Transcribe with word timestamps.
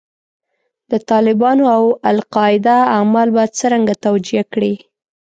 د 0.91 0.93
طالبانو 1.09 1.63
او 1.75 1.83
القاعده 2.11 2.77
اعمال 2.97 3.27
به 3.35 3.43
څرنګه 3.57 3.93
توجیه 4.05 4.43
کړې. 4.53 4.73